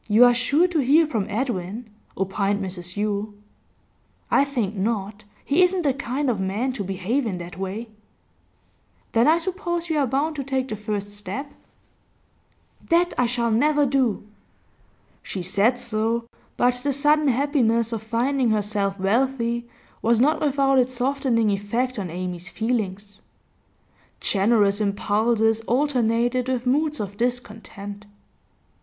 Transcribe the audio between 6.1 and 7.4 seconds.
of man to behave in